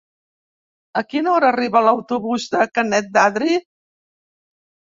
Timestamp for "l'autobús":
1.89-2.49